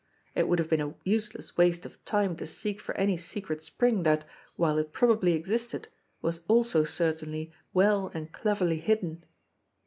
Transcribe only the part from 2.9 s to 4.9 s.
any secret spring that, while